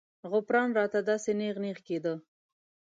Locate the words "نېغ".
1.39-1.55, 1.63-1.77